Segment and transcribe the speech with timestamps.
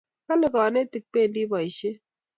[0.25, 1.97] Kale kanetik pendi poishet